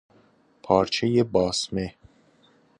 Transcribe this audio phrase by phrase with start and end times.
[0.63, 1.95] پارچهٔ باسمه